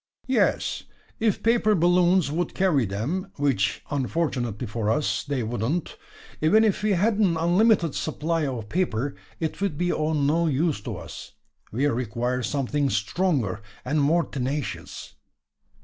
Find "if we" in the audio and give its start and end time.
6.63-6.93